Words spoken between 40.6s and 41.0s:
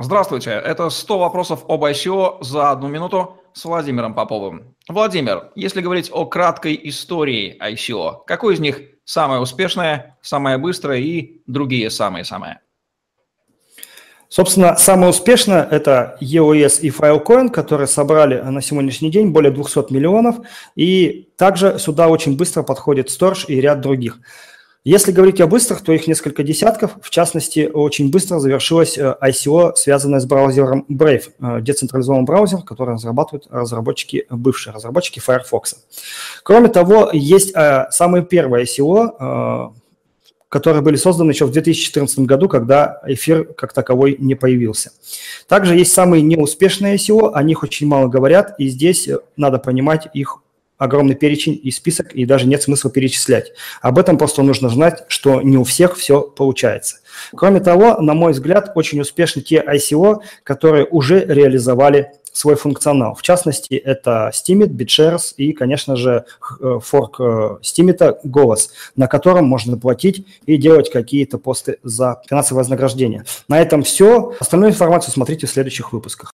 были